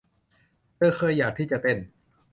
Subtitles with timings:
[0.75, 1.77] เธอเคยอยากที่จะเต้น